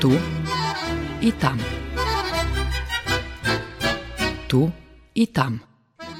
[0.00, 0.12] Tu
[1.20, 1.58] i tam.
[4.48, 4.70] Tu
[5.14, 5.60] i tam.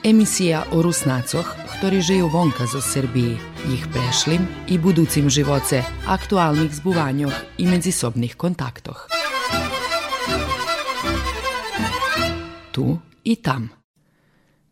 [0.04, 1.45] Emisija o Rusnacoch,
[1.76, 3.37] ktorí žijú vonka zo Srbiji,
[3.69, 9.08] ich prešlim i buducim živoce, aktualnih zbuvanjoh i međusobnih kontaktoh.
[12.72, 13.69] Tu i tam.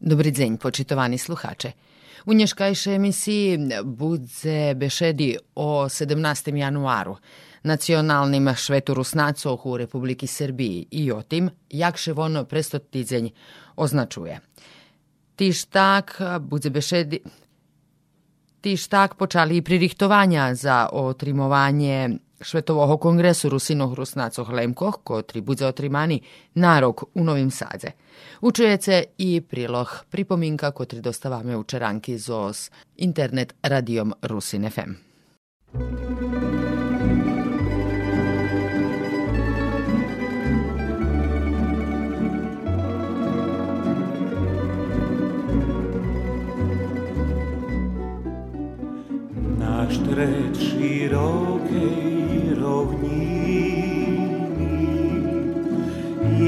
[0.00, 1.72] Dobri dzenj, počitovani sluhače.
[2.26, 6.56] U nješkajšej emisiji budze bešedi o 17.
[6.56, 7.16] januaru,
[7.64, 13.28] nacionalnim švetoru snacohu u Republiki Srbiji i o tim jakševono prestotidzenj
[13.76, 14.40] označuje.
[15.36, 17.20] Ti štak budze bešedi...
[18.60, 22.10] Ti štak počali i pririchtovanja za otrimovanje
[22.40, 26.20] Švetovoho kongresu Rusinoh Rusnacoh Lemkoh, kotri budze otrimani
[26.54, 27.90] narok u Novim Sadze.
[28.40, 35.13] Učuje se i priloh pripominka kotri dostavame u čeranki zos internet radijom Rusin FM.
[50.14, 53.18] Tret širokej rovniny,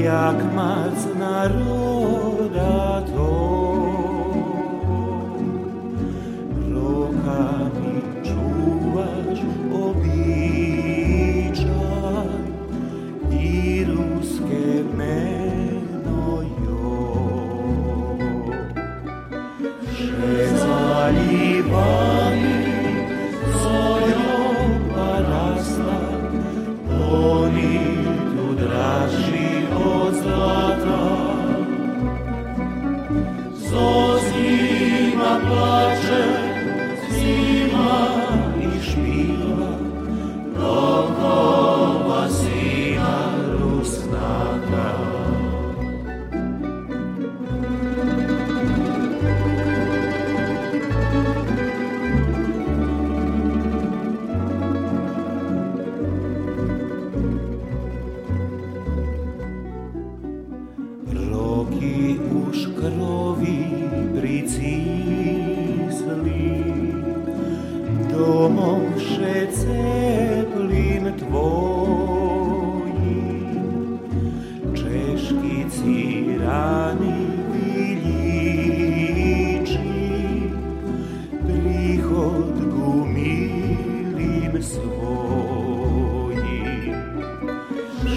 [0.03, 3.46] jak mac národa to.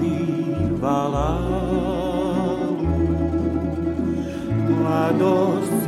[0.00, 1.30] divala
[4.68, 5.84] mladost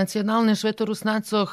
[0.00, 1.50] Nacionalne švetorusnacoh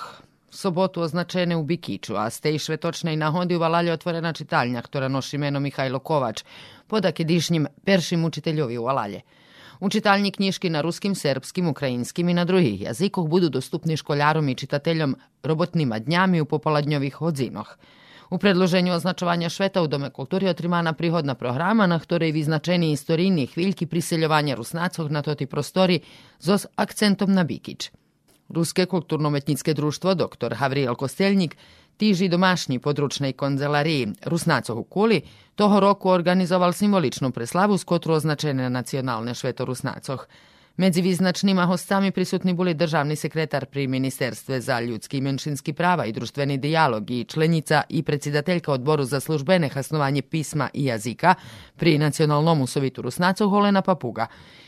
[0.50, 5.35] sobotu označene u Bikiću, a ste i švetočnej nahodi u Valalje otvorena čitalnja, która nosi
[5.35, 6.44] imeno Mihajlo Kovač,
[6.88, 9.21] podak je dišnjim peršim učiteljovi u Valalje.
[9.79, 14.56] U čitalni knjiški na ruskim, serbskim, ukrajinskim i na drugih jazikoh budu dostupni školjarom i
[14.56, 17.77] čitateljom robotnima dnjami u popoladnjovih hodzinoh.
[18.29, 23.85] U predloženju označovanja šveta u Dome kulturi otrimana prihodna programa, na ktorej vyznačeni istorijni hviljki
[23.85, 26.00] priseljovanja Rusnacog na toti prostori
[26.39, 27.91] zos akcentom na Bikić.
[28.50, 30.54] Ruske kulturno-umetnické društvo dr.
[30.54, 31.58] Havriel Kosteljnik
[31.98, 34.84] tiži domašnji područnej konzelariji Rusnacov u
[35.56, 40.26] toho roku organizoval simboličnu preslavu s kotru označene nacionalne šveto-Rusnacoh.
[40.77, 46.12] Medzi význačnýma hostami prisutni boli državni sekretar pri Ministerstve za ljudski i menšinski prava i
[46.12, 51.33] društveni dijalog i členica i predsjedateljka odboru za službene hasnovanje pisma i jazika
[51.75, 54.27] pri Nacionalnom sovitu Rusnacov Holena Papuga,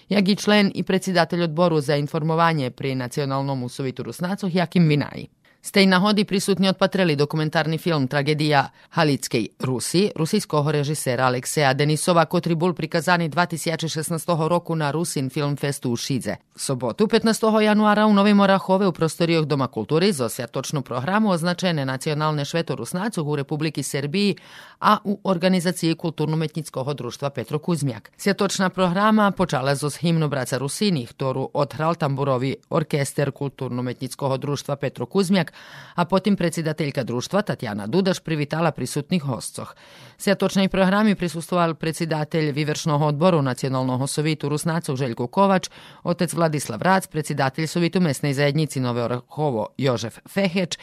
[0.10, 5.28] jak i člen i predsjedatelj odboru za informovanje pri Nacionalnom sovitu Rusnacov Jakim Vinaji.
[5.62, 12.56] Z tej nahody prisutni odpatreli dokumentarni film Tragedija Halickej Rusi, rusijskog režisera Alekseja Denisova, kotri
[12.56, 16.36] bol prikazani 2016 roku na Rusin Film Festu u Šidze.
[16.56, 17.60] Sobotu 15.
[17.60, 23.36] januara u Novim Orahove u prostorijog Doma kulturi za točnu programu označene nacionalne švetorusnacog u
[23.36, 24.36] Republiki Srbiji,
[24.80, 28.12] a u organizaciji kulturno-metnickog društva Petro Kuzmjak.
[28.18, 35.49] Sjatočna programa počala zos himnu braca Rusini, ktoru odhral tamburovi orkester kulturno-metnickog društva Petro Kuzmjak,
[35.96, 39.76] a potim predsjedateljka društva Tatjana Dudaš privitala prisutnih hostcoh.
[40.18, 45.70] Sjatočnej programi prisustoval predsjedatelj Vivršnog odboru Nacionalnog sovitu Rusnacov Željko Kovač,
[46.04, 50.78] otec Vladislav Rac, predsjedatelj Sovitu mesnej zajednici Nove Orahovo Jožef Feheč,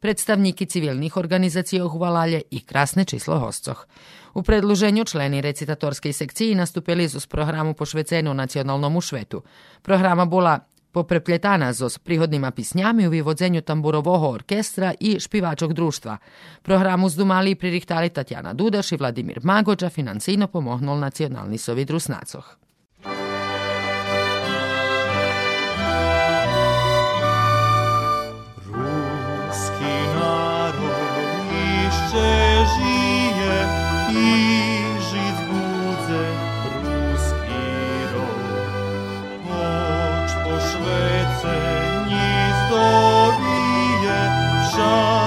[0.00, 1.84] predstavniki civilnih organizacija
[2.50, 3.86] i krasne číslo hostcoh.
[4.34, 9.42] U predluženju členi recitatorskej sekciji nastupili su s programu pošvecenu nacionalnom švetu.
[9.82, 10.58] Programa bola
[10.92, 16.16] poprepletana zo s prihodnima pisnjami u vyvodzenju tamburovoho orkestra i špivačog društva.
[16.62, 21.58] Programu zdumali i pririhtali Tatjana Dudaš i Vladimir Magođa, financijno pomohnul Nacionalni
[44.92, 45.21] God.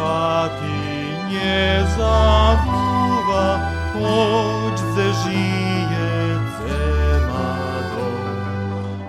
[0.00, 3.46] Batinje zavuva,
[4.00, 8.08] oč zežije cemado.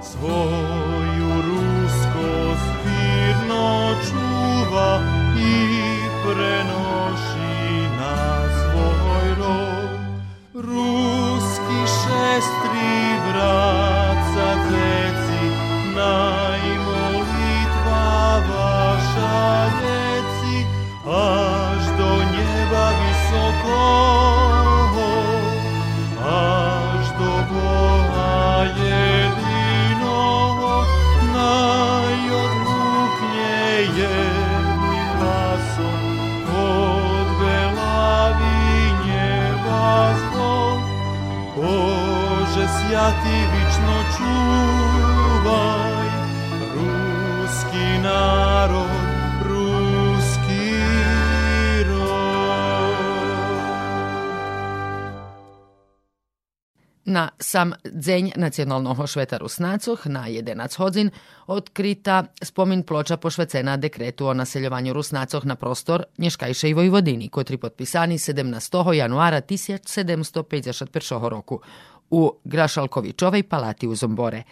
[0.09, 2.27] Svoju rusko
[2.63, 4.91] zbirno čuva
[5.39, 5.55] i
[6.23, 7.55] prenosi
[7.99, 8.17] na
[8.59, 9.91] svoj rod.
[10.53, 12.91] Ruski šestri
[13.27, 14.01] brat
[14.69, 15.43] dzieci,
[15.95, 16.30] na
[57.51, 61.09] sam dzenj nacionalnog šveta Rusnacoh na 11 hodzin
[61.47, 68.17] odkrita spomin ploča pošvecena dekretu o naseljovanju Rusnacoh na prostor Nješkajše i Vojvodini, kotri potpisani
[68.17, 68.93] 17.
[68.93, 71.61] januara 1751 roku
[72.10, 74.42] u Grašalkovičovej palati u Zombore.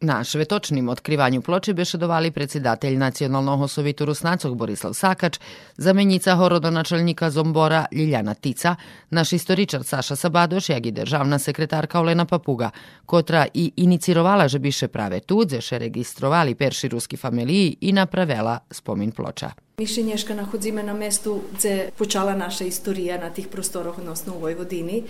[0.00, 5.40] На шветочним откривању плочи беше довали председател Националного совиту Руснацог Борислав Сакач,
[5.76, 8.76] заменица городоначалника Зомбора Лилјана Тица,
[9.10, 12.70] наш историчар Саша Сабадош, ја ги државна секретарка Олена Папуга,
[13.06, 19.12] котра и иницировала же бише праве тудзе, ше регистровали перши руски фамилии и направела спомин
[19.12, 19.52] плоча.
[19.77, 25.03] Mišljenješka nachodzimy na mestu, gdje počala naša istorija na tih prostorah, odnosno u Vojvodini.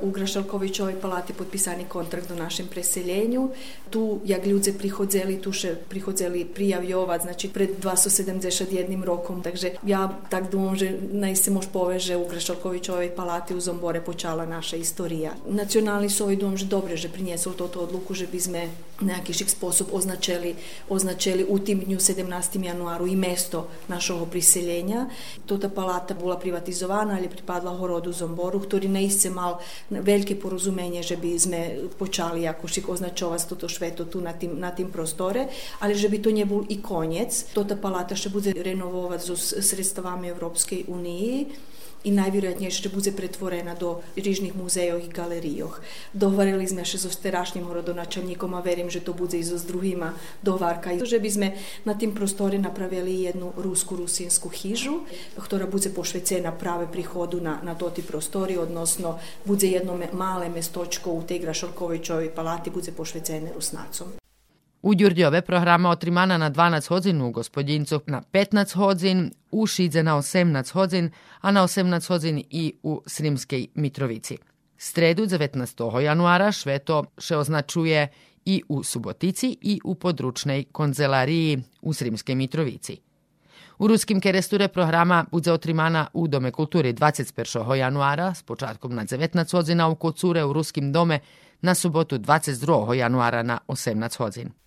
[0.00, 3.50] U Grašalkovićovoj palati potpisani kontrakt do našem preseljenju.
[3.90, 9.42] Tu, jak ljudze prihodzeli, tu še prihodzeli prijavljovat, znači pred 271 rokom.
[9.42, 14.46] Takže ja tak dumam, že naj se mož poveže u Grašalkovićovoj palati u Zombore počala
[14.46, 15.34] naša istorija.
[15.46, 18.68] Nacionalni soj dom, že dobre, že prinjesu to to odluku, že bizme
[19.02, 20.54] na jakiś sposób označili,
[20.88, 22.64] označili u tim dnju 17.
[22.64, 25.06] januaru i mesto našeg priseljenja.
[25.46, 29.58] Tota palata bila privatizovana, ali pripadla horodu Zomboru, ktorý neisce mal
[29.90, 34.90] velike porozumenje, že bi sme počali jakošik označovati toto šveto tu na tim, na tim
[34.90, 35.48] prostore,
[35.80, 37.44] ali že bi to nje bol i konjec.
[37.54, 41.71] Tota palata še bude renovovat s sredstvami Evropske unije
[42.04, 45.80] i najvjerojatnije ще bude pretvorena do rižnih muzejov i galerijoh.
[46.12, 50.12] Dovarili sme še so sterašnjim horodonačelnikom, a verim, že to bude i so s druhima
[50.42, 50.92] dovarka.
[50.92, 51.48] I že by sme
[51.84, 55.02] na tim prostori napravili jednu rusku rusinsku hižu,
[55.36, 61.22] ktorá bude pošvecena prave prihodu na, na toti prostori, odnosno bude jedno male mestočko u
[61.22, 64.21] tej Grašorkovićovoj palati bude pošvecene rusnacom.
[64.82, 70.16] U Ďurďove programa otrimana na 12 hodin, u Gospodincu na 15 hodin, u Šidze na
[70.16, 71.10] 18 hodin,
[71.40, 74.38] a na 18 hodin i u Srimskej Mitrovici.
[74.76, 76.00] Stredu 19.
[76.00, 78.08] januara šveto še označuje
[78.44, 82.96] i u Subotici i u područnej konzelariji u Srimskej Mitrovici.
[83.78, 87.74] U ruskim keresture programa bude otrimana u Dome kulturi 21.
[87.74, 91.20] januara s počatkom na 19 hodina u Kocure u Ruskim dome
[91.60, 92.92] na subotu 22.
[92.92, 94.61] januara na 18 hodin.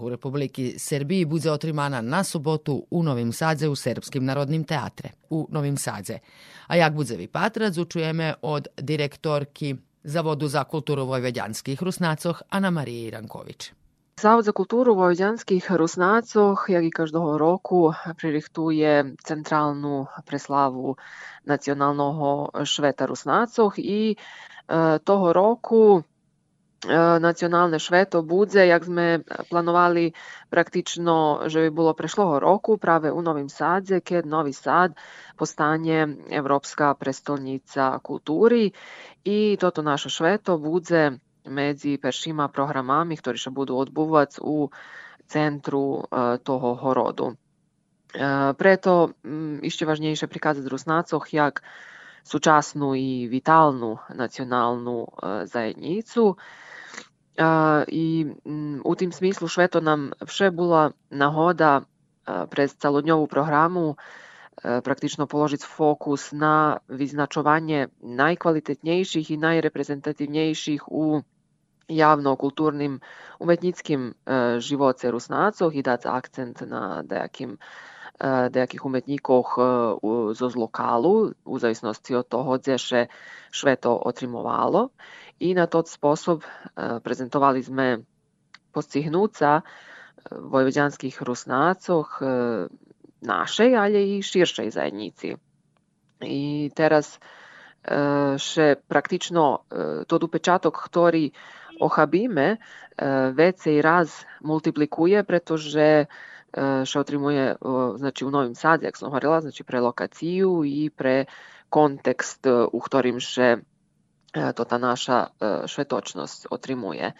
[0.00, 5.48] U Republiki Srbiji bude otrimana na subotu u Novim Sadze u Srpskim narodnim teatre u
[5.50, 6.18] Novim Sadze.
[6.66, 13.06] A jak bude vi patrac, učujeme od direktorki Zavodu za kulturu vojvedjanskih Rusnacoh Ana Marije
[13.08, 13.72] Iranković.
[14.20, 20.96] Zavod za kulturu vojvodjanskih Rusnacoh, jak i každého roku, pririchtuje centralnu preslavu
[21.44, 24.14] nacionalnog šveta Rusnacoh i
[24.68, 26.02] e, toho roku
[26.88, 29.20] Е, національне швето буде, як ми
[29.50, 30.12] планували
[30.50, 34.92] практично, що було пройшлого року, праве у Новім Саді, кед Новий Сад
[35.36, 38.72] постане Європейська престольниця культури.
[39.24, 44.70] І тото наше швето буде меді першими програмами, які ще будуть відбуватися у
[45.26, 47.36] центру е, того городу.
[48.16, 49.14] Е, прето,
[49.62, 51.62] іще важніше приказати руснацох, як
[52.22, 55.08] сучасну і вітальну національну
[55.44, 56.38] заєдніцю–
[57.88, 58.26] і
[58.84, 61.82] у тим smislu Швето нам вже була нагода
[62.50, 63.96] през цілодньову програму
[64.62, 71.22] praktično položiti fokus na vyznačovanje najkvalitetnejších i najreprezentativnejších u
[71.88, 73.00] javno-kulturnim
[73.38, 74.14] umetnickim
[74.58, 77.58] živoce rusnacov i dati akcent na nejakým
[78.20, 79.48] nejakých umetníkoch
[80.36, 83.00] zo z lokálu, u závislosti od toho, kde še
[83.50, 84.92] šveto otrimovalo.
[85.42, 87.86] I na tot spôsob prezentovali sme
[88.70, 89.66] postihnúca
[90.30, 92.22] vojvoďanských rusnácoch
[93.22, 95.34] našej, ale i širšej zajednici.
[96.22, 97.18] I teraz
[98.38, 99.66] še praktično
[100.06, 101.34] tot upečatok, ktorý
[101.82, 102.62] ochabíme,
[103.34, 106.06] vecej raz multiplikuje, pretože
[106.58, 107.56] Е, що отримує
[107.94, 111.26] znači, у новім саді, як говорила, znači, pre lokaciju i pre
[111.68, 113.56] kontekst u ktorim še
[114.32, 115.26] to ta naša
[115.66, 117.12] švetočnost otrimuje.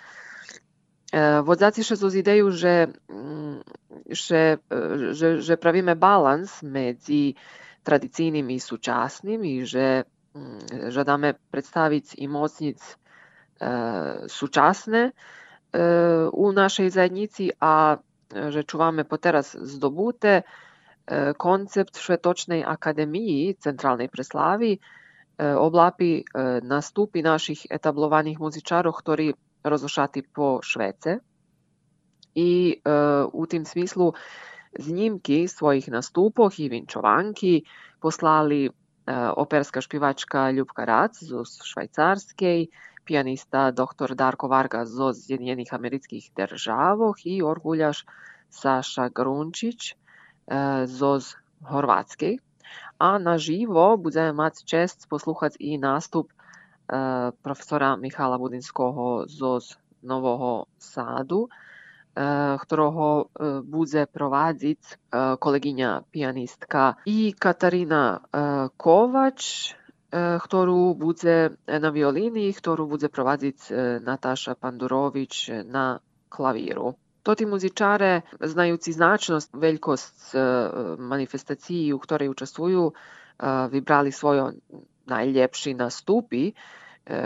[1.43, 2.89] Водзаци ще з ідею, že,
[4.09, 4.59] že,
[5.13, 7.37] že, že правиме баланс меѓу
[7.83, 10.05] традиційним і сучасним, і že
[10.89, 12.97] жадаме представити і моцніць
[13.63, 15.13] е, сучасне
[15.73, 15.83] е,
[16.33, 17.97] у нашій задніці, а
[18.49, 20.43] rzeczówamy po teraz zdobute
[21.39, 24.81] koncept Szwetocznej Akademii Centralnej Preslavi
[25.59, 26.25] oblapi
[26.63, 29.33] nastupi naših etablowanych muzičarów, którzy
[29.65, 31.19] rozruszati po Szwece.
[32.35, 32.83] I
[33.33, 34.13] u tym smyslu
[34.79, 37.65] znimki svojih nastupoh i vinčovanki
[38.01, 38.71] poslali
[39.37, 42.71] operska špivačka Ljubka Rac z Švajcarskiej,
[43.05, 44.15] pijanista dr.
[44.15, 48.07] Darko Varga Zoz iz Sjedinjenih američkih državoh i orguljaš
[48.51, 49.95] Saša Grunčić
[50.87, 51.35] Zoz
[51.69, 52.39] Horvatski.
[52.99, 56.33] A na živo budeme imati čest posluhati i nastup
[57.43, 61.49] profesora Mihala Budinskoho Zoz Novoho Sadu,
[62.59, 63.33] ktorého
[63.65, 64.81] bude provádziť
[65.41, 68.21] kolegyňa pianistka i Katarína
[68.77, 69.73] Kovač,
[70.13, 76.95] E, którą bude e, na wiolini, którą bude prowadzić e, Natasza Pandurowicz na klawiru.
[77.23, 80.35] Toti muzičare, znajući značnost, veljkost
[80.99, 82.93] manifestaciji u ktorej učestvuju,
[83.71, 84.53] vybrali svojo
[85.07, 86.53] najljepši nastupi,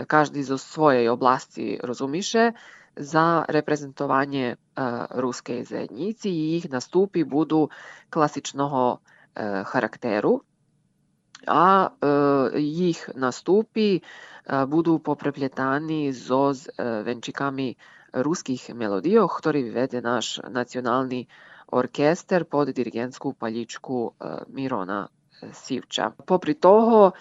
[0.07, 2.51] každý zo svojej oblasti rozumiše,
[2.95, 4.55] za reprezentovanje
[5.09, 7.69] ruske zajednici i ih nastupi budu
[8.09, 8.97] klasičnoho
[9.65, 10.41] charakteru.
[11.47, 11.89] а
[12.59, 14.01] їх наступи
[14.67, 16.27] будуть попреплетані з
[16.77, 17.75] венчиками
[18.13, 21.27] ruskih melodijo, ktorý vede náš nacionalni
[21.67, 24.15] orkester pod dirigentsku paljičku
[24.47, 25.11] Mirona
[25.53, 26.15] Sivča.
[26.25, 27.11] Popri toho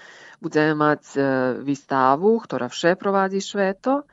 [0.40, 1.20] budeme imati
[1.60, 4.06] vistavu, ktorá vše provádzi Šveto,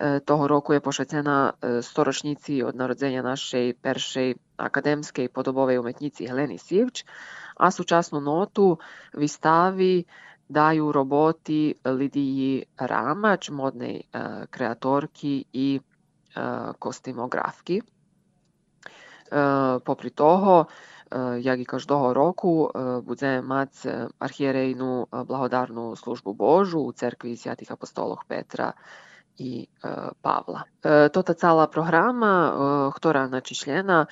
[0.00, 6.58] Е, того року я пошацена е, сторочниці од народження нашої першої академської подобової уметниці Гелені
[6.58, 7.06] Сівч,
[7.56, 8.80] а сучасну ноту
[9.14, 10.06] виставі
[10.48, 15.80] даю роботи Лідії Рамач, модної е, креаторки і
[16.78, 17.82] костимографки.
[19.84, 20.66] Попри того,
[21.38, 22.72] як і кожного року,
[23.06, 28.74] буде мати архієрейну благодарну службу Божу у церкві святих апостолів Петра–
[29.38, 30.64] і е, Павла.
[30.84, 32.50] Е, То та ціла програма,
[32.94, 34.06] е, яка значить, члена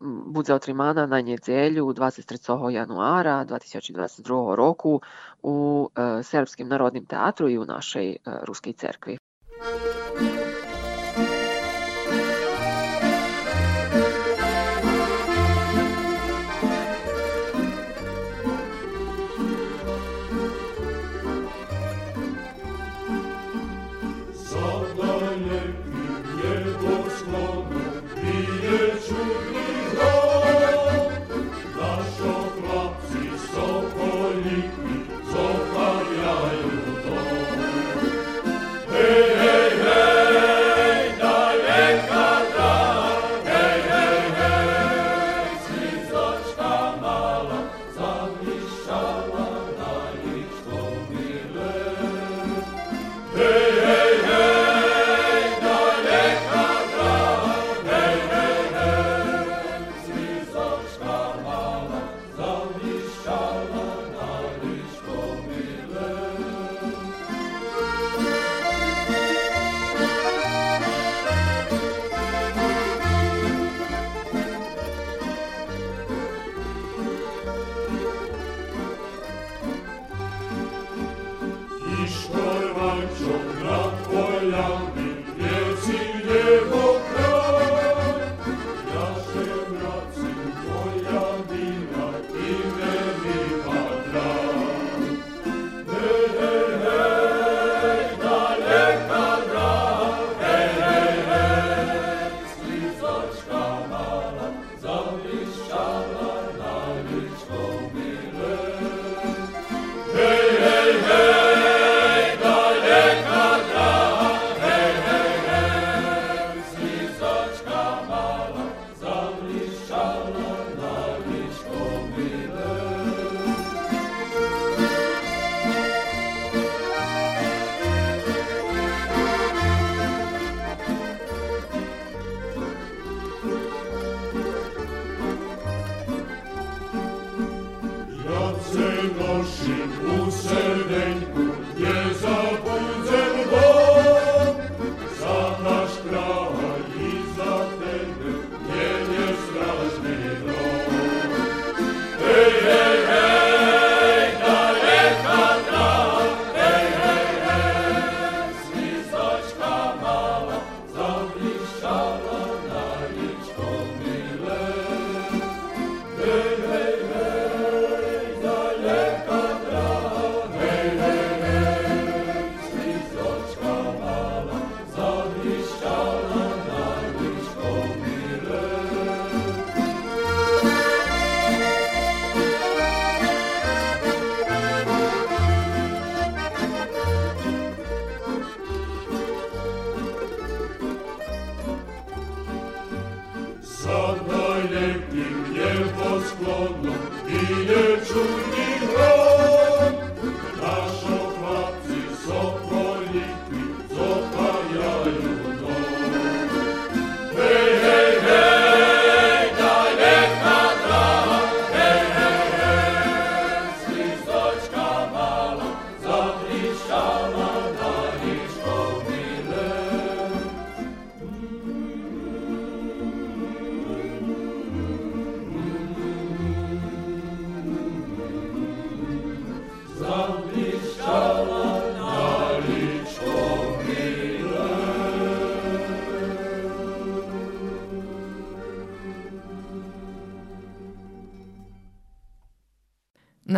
[0.00, 5.02] буде отримана на неділю 23 януара 2022 року
[5.42, 5.86] у
[6.22, 9.18] Сербському народним театру і у нашій Руській церкві.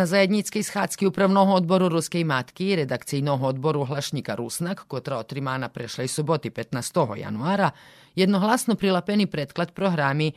[0.01, 6.07] Na zajedníckej schádzky upravného odboru Ruskej matky i redakcijnog odboru Hlašnika Rusnak, kotra otrimana prešlej
[6.07, 7.17] soboti 15.
[7.21, 7.69] januara,
[8.15, 10.33] jednohlasno prilapeni predklad programi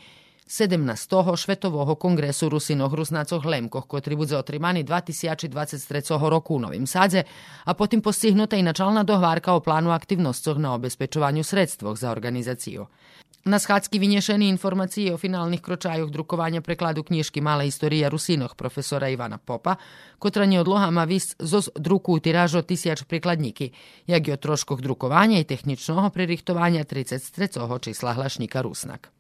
[0.46, 1.36] 17.
[1.36, 7.22] švetového kongresu Rusinoh Rusnacov Lemkoh, kotri budze otrimani 2023 roku u Novim Sadze,
[7.64, 12.86] a potim postignuta i načalna dohvarka o planu aktivnostoch na obezpečovanju sredstvoh za organizaciju.
[13.44, 19.36] Na schádzky vynešení informácie o finálnych kročajoch drukovania prekladu knižky Malá história Rusinoch profesora Ivana
[19.36, 19.76] Popa,
[20.16, 23.76] kotra neodloha má vysť zo druku tirážo tisiač prikladníky,
[24.08, 27.60] jak i o troškoch drukovania i techničného pririchtovania 33.
[27.84, 29.12] čísla hlašníka Rusnak.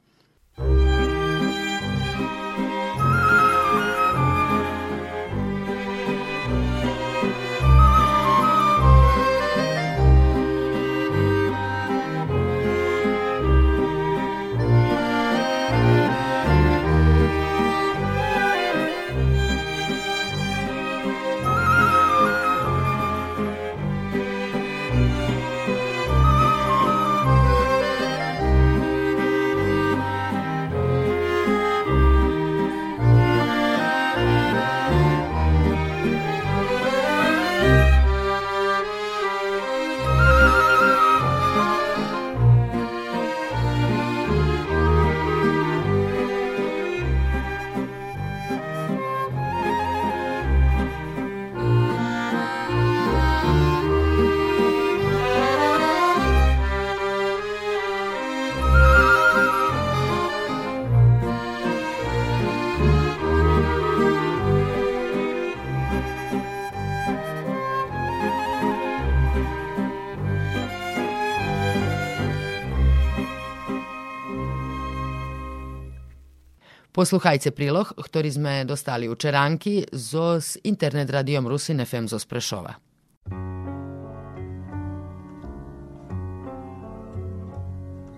[76.94, 82.78] Posluchajte prilog, ktorý sme dostali u Čeránky zo s internet radiom Rusin FM zo Sprešova.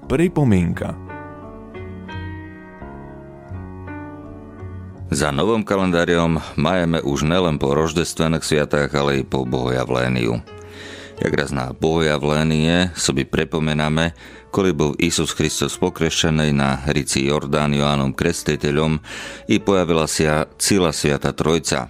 [0.04, 0.92] Pripomienka
[5.08, 10.55] Za novom kalendáriom majeme už nelen po roždestvených sviatách, ale i po bohojavléniu.
[11.16, 13.24] Jak raz na bohojavlénie sobi
[14.76, 19.00] bol Isus Kristus pokrešený na rici Jordán Joánom Krestiteľom
[19.48, 21.88] i pojavila sa cíla Sviata Trojca.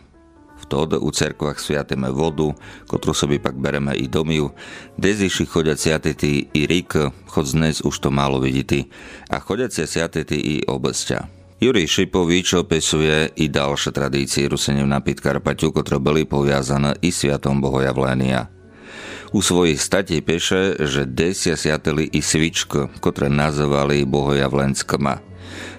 [0.63, 2.55] Vtod u cerkvách sviateme vodu,
[2.87, 4.51] kotru sobi pak bereme i domiu,
[4.99, 6.95] deziši chodia siatety i rik,
[7.31, 8.91] chod dnes už to málo vidíte,
[9.31, 11.19] a chodiacia siatety i obesťa.
[11.63, 18.56] Jurij Šipovič opisuje i ďalšie tradície rusením na Pitkarpaťu, ktoré boli poviazané i sviatom bohojavlénia.
[19.35, 25.19] U svojich statí píše, že desia siateli i svičko, ktoré nazvali bohojavlenskma.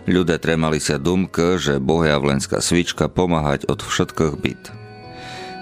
[0.07, 4.63] Ľudia tremali sa dumk, že bohojavlenská svička pomáhať od všetkých byt.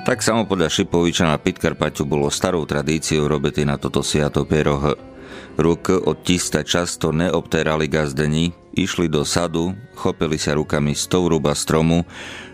[0.06, 4.94] Tak samo podľa Šipoviča na Pitkarpaťu bolo starou tradíciou robiť na toto siato pieroh.
[5.58, 12.06] Ruk od tista často neobterali gazdení, išli do sadu, chopili sa rukami z touruba stromu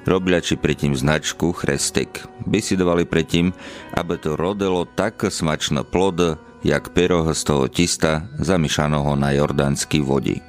[0.05, 2.25] robiači predtým značku chrestek.
[2.45, 3.53] Bisidovali predtým,
[3.97, 10.41] aby to rodilo tak smačno plod, jak peroh z toho tista zamyšaného na jordánsky vodi.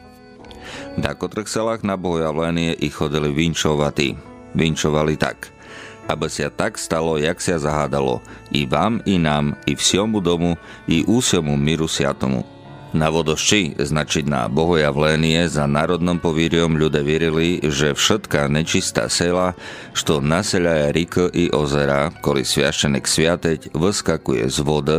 [0.97, 4.17] V dakotrchselách na bojavlenie ich chodili vinčovatí.
[4.53, 5.49] Vinčovali tak–
[6.11, 10.59] aby sa tak stalo, jak sa zahádalo, i vám, i nám, i vsiomu domu,
[10.91, 12.45] i úsiomu miru siatomu.
[12.93, 19.57] Na vodošči, značiť na bohojavlenie za národnom povíriom ľudia vierili, že všetká nečistá sela,
[19.97, 24.99] što naseľaja rik i ozera, koli sviašenek sviateť, vyskakuje z vody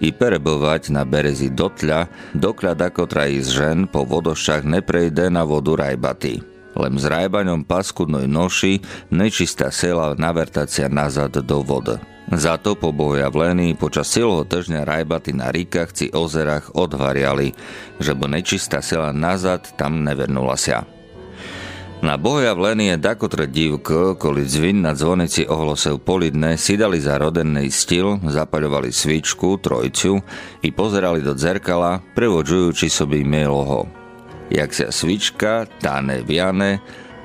[0.00, 5.76] i perebovať na berezi dotľa, dokľad ako trají z žen po vodošťach neprejde na vodu
[5.76, 6.40] rajbaty
[6.74, 8.82] len s rajbaňom paskudnoj noši
[9.14, 12.13] nečistá sela navertácia nazad do vody.
[12.32, 17.52] Za to po boja v Leni počas celého týždňa rajbaty na ríkach či ozerách odvariali,
[18.00, 20.88] že bo nečistá sela nazad tam nevernula sa.
[22.04, 27.00] Na boja v Leni je dakotre divko, koli zvin na zvonici ohlosev polidne, si dali
[27.00, 30.20] za rodenný styl, zapaľovali svičku, trojciu
[30.60, 34.04] i pozerali do zerkala, prevodžujúči soby mieloho
[34.52, 36.80] jak sa svička táne viane,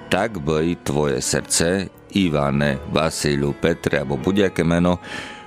[0.08, 5.02] tak by tvoje srdce, Ivane, Vasilu, Petre alebo budiaké meno,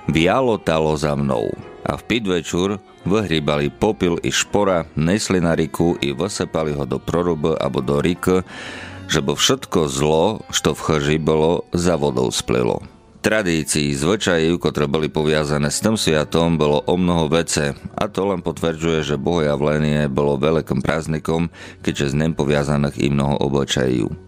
[0.07, 1.51] vialotalo za mnou.
[1.83, 6.99] A v pit večer vyhrýbali popil i špora, nesli na riku i vysepali ho do
[6.99, 8.43] proruby alebo do rik,
[9.11, 12.79] že bo všetko zlo, što v chrži bolo, za vodou splilo
[13.23, 18.43] tradícií, zvyčajú, ktoré boli poviazané s tým sviatom, bolo o mnoho vece a to len
[18.43, 21.47] potvrdzuje, že bohojavlenie bolo veľkým prázdnikom,
[21.79, 24.22] keďže z nem poviazaných i mnoho obyčajú.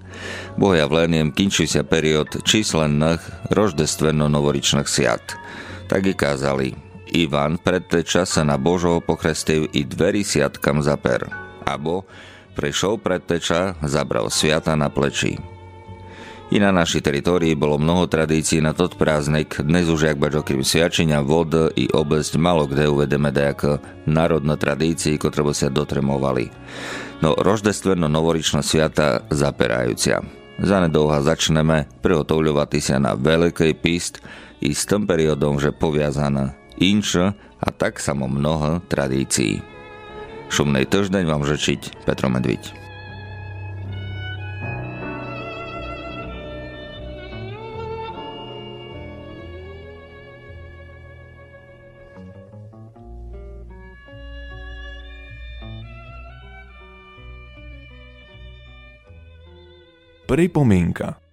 [1.65, 5.36] Sa period číslenných roždestveno-novoričných siat.
[5.86, 6.73] Tak i kázali,
[7.15, 11.30] Ivan predteča sa na Božoho pokrestil i dveri siatkam zaper,
[11.63, 12.04] abo
[12.56, 15.54] prišiel predteča, zabral sviata na pleči.
[16.53, 20.62] I na našej teritórii bolo mnoho tradícií na tot prázdnik, dnes už jak bač okrem
[20.62, 26.53] sviačenia, vod i obesť malo kde uvedeme dejak národné tradícii, ktoré sa dotremovali.
[27.25, 30.21] No roždestveno novoričná sviata zaperajúcia.
[30.62, 34.21] Zanedouha začneme prihotovľovať sa na veľký pist
[34.62, 37.17] i s tým periodom, že poviazaná inč
[37.58, 39.65] a tak samo mnoho tradícií.
[40.53, 42.85] Šumnej týždeň vám žečiť Petro Medviť.
[60.36, 61.24] prej.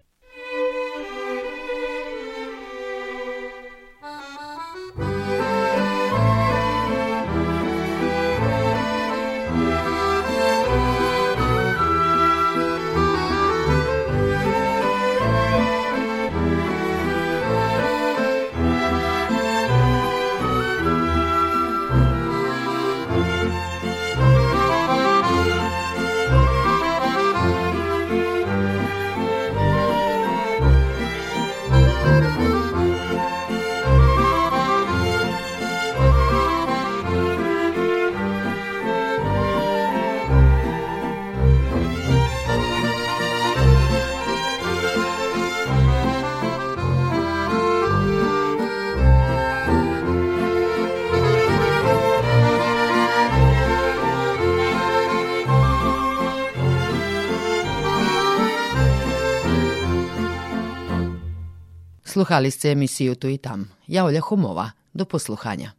[62.12, 63.70] Sluhali ste emisiju Tu i tam.
[63.86, 64.70] Ja Olja Homova.
[64.92, 65.70] Do posluhanja.